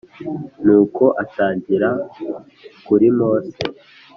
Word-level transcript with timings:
Nuko 0.65 1.03
atangirira 1.23 1.89
kuri 2.85 3.07
Mose 3.17 3.61